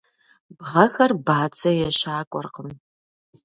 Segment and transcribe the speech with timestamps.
[0.57, 2.69] Бгъэхэр бадзэ ещакӏуэркъым.